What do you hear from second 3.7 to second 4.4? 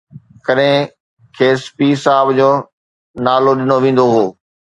ويندو هو